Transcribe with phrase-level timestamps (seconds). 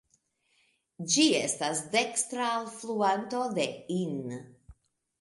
[1.15, 3.71] Ĝi estas dekstra alfluanto de
[4.03, 4.39] Inn.